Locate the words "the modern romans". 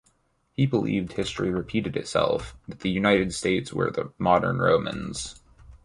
3.91-5.39